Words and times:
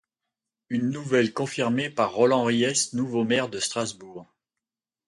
Une 0.69 0.89
nouvelle 0.89 1.31
confirmée 1.31 1.91
par 1.91 2.13
Roland 2.13 2.45
Ries, 2.45 2.89
nouveau 2.93 3.23
maire 3.23 3.49
de 3.49 3.59
Strasbourg. 3.59 4.25